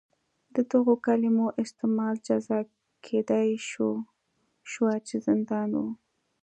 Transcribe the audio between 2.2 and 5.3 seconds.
جزا کېدای شوه چې